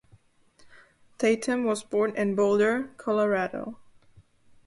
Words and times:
Tatum 1.19 1.63
was 1.63 1.83
born 1.83 2.15
in 2.15 2.33
Boulder, 2.33 2.85
Colorado. 2.97 3.77